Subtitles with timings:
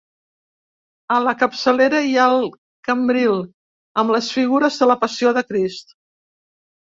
[1.15, 2.47] A la capçalera hi ha el
[2.89, 3.37] cambril,
[4.05, 5.95] amb les figures de la Passió de Crist.